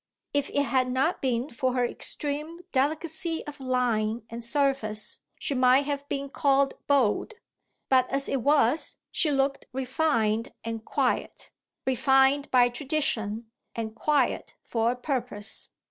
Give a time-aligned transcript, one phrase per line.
[0.33, 5.85] If it had not been for her extreme delicacy of line and surface she might
[5.85, 7.35] have been called bold;
[7.87, 11.51] but as it was she looked refined and quiet
[11.85, 15.69] refined by tradition and quiet for a purpose.